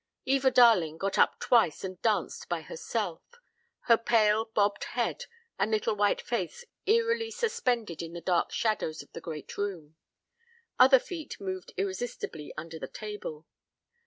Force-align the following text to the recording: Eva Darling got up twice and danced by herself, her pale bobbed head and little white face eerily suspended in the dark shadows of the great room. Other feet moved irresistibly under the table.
Eva 0.25 0.49
Darling 0.49 0.97
got 0.97 1.19
up 1.19 1.39
twice 1.39 1.83
and 1.83 2.01
danced 2.01 2.49
by 2.49 2.61
herself, 2.61 3.21
her 3.81 3.97
pale 3.99 4.45
bobbed 4.45 4.83
head 4.85 5.25
and 5.59 5.69
little 5.69 5.93
white 5.95 6.21
face 6.23 6.65
eerily 6.87 7.29
suspended 7.29 8.01
in 8.01 8.13
the 8.13 8.19
dark 8.21 8.51
shadows 8.51 9.03
of 9.03 9.11
the 9.11 9.21
great 9.21 9.59
room. 9.59 9.95
Other 10.79 10.97
feet 10.97 11.39
moved 11.39 11.71
irresistibly 11.77 12.51
under 12.57 12.79
the 12.79 12.87
table. 12.87 13.45